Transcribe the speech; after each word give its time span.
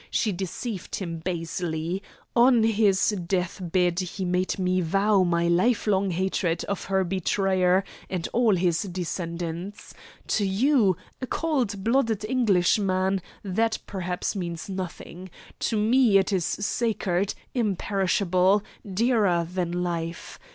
She 0.09 0.31
deceived 0.31 0.95
him 0.95 1.19
basely. 1.19 2.01
On 2.35 2.63
his 2.63 3.09
death 3.11 3.59
bed 3.61 3.99
he 3.99 4.25
made 4.25 4.57
me 4.57 4.81
vow 4.81 5.21
my 5.21 5.47
lifelong 5.47 6.09
hatred 6.09 6.63
of 6.63 6.85
her 6.85 7.03
betrayer 7.03 7.83
and 8.09 8.27
all 8.33 8.55
his 8.55 8.81
descendants. 8.81 9.93
To 10.29 10.43
you, 10.43 10.97
a 11.21 11.27
cold 11.27 11.83
blooded 11.83 12.25
Englishman, 12.25 13.21
that 13.43 13.77
perhaps 13.85 14.35
means 14.35 14.67
nothing. 14.67 15.29
To 15.69 15.77
me 15.77 16.17
it 16.17 16.33
is 16.33 16.45
sacred, 16.45 17.35
imperishable, 17.53 18.63
dearer 18.95 19.47
than 19.53 19.71
life. 19.71 20.39